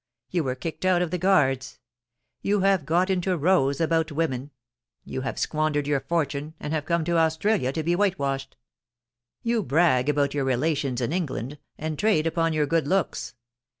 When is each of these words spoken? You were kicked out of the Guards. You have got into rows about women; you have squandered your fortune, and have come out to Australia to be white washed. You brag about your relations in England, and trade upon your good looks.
You 0.31 0.43
were 0.43 0.55
kicked 0.55 0.83
out 0.83 1.03
of 1.03 1.11
the 1.11 1.19
Guards. 1.19 1.77
You 2.41 2.61
have 2.61 2.87
got 2.87 3.11
into 3.11 3.37
rows 3.37 3.79
about 3.79 4.11
women; 4.11 4.49
you 5.05 5.21
have 5.21 5.37
squandered 5.37 5.85
your 5.85 5.99
fortune, 5.99 6.55
and 6.59 6.73
have 6.73 6.85
come 6.85 7.01
out 7.01 7.05
to 7.05 7.17
Australia 7.19 7.71
to 7.71 7.83
be 7.83 7.95
white 7.95 8.17
washed. 8.17 8.57
You 9.43 9.61
brag 9.61 10.09
about 10.09 10.33
your 10.33 10.43
relations 10.43 11.01
in 11.01 11.13
England, 11.13 11.59
and 11.77 11.99
trade 11.99 12.25
upon 12.25 12.51
your 12.51 12.65
good 12.65 12.87
looks. 12.87 13.35